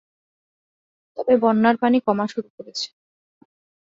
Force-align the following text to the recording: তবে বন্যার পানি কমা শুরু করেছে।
তবে 1.17 1.33
বন্যার 1.43 1.75
পানি 1.77 1.97
কমা 2.07 2.25
শুরু 2.33 2.49
করেছে। 2.57 2.87